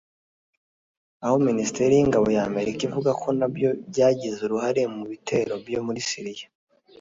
[1.23, 6.47] aho Minisiteri y’Ingabo ya Amerika ivuga ko nabyo byagize uruhare mu bitero byo muri Syria